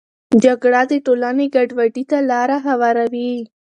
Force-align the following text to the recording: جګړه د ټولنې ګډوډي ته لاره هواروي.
جګړه 0.43 0.81
د 0.91 0.91
ټولنې 1.05 1.45
ګډوډي 1.55 2.03
ته 2.09 2.17
لاره 2.31 2.57
هواروي. 2.67 3.31